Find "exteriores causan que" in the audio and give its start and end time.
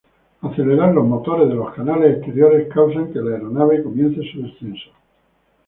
2.17-3.19